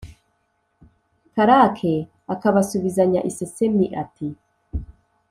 Karake 1.33 1.93
akabasubizanya 2.33 3.21
isesemi 3.29 3.85
ati 4.03 4.27